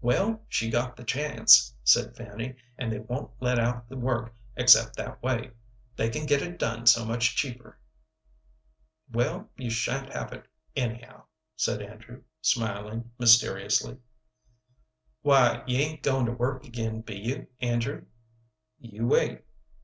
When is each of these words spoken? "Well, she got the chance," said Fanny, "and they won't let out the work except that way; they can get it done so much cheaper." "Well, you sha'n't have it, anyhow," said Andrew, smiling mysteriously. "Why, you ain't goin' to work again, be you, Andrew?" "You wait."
"Well, 0.00 0.42
she 0.48 0.68
got 0.68 0.96
the 0.96 1.04
chance," 1.04 1.72
said 1.84 2.16
Fanny, 2.16 2.56
"and 2.76 2.90
they 2.90 2.98
won't 2.98 3.30
let 3.38 3.56
out 3.60 3.88
the 3.88 3.96
work 3.96 4.34
except 4.56 4.96
that 4.96 5.22
way; 5.22 5.52
they 5.94 6.10
can 6.10 6.26
get 6.26 6.42
it 6.42 6.58
done 6.58 6.86
so 6.86 7.04
much 7.04 7.36
cheaper." 7.36 7.78
"Well, 9.12 9.48
you 9.56 9.70
sha'n't 9.70 10.12
have 10.12 10.32
it, 10.32 10.44
anyhow," 10.74 11.26
said 11.54 11.82
Andrew, 11.82 12.24
smiling 12.42 13.12
mysteriously. 13.16 13.98
"Why, 15.22 15.62
you 15.68 15.78
ain't 15.78 16.02
goin' 16.02 16.26
to 16.26 16.32
work 16.32 16.64
again, 16.66 17.02
be 17.02 17.14
you, 17.14 17.46
Andrew?" 17.60 18.06
"You 18.80 19.06
wait." 19.06 19.44